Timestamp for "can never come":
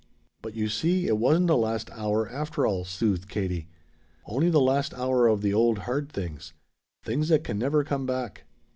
7.43-8.07